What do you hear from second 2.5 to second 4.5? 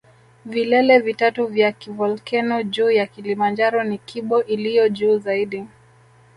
juu ya Kilimanjaro ni Kibo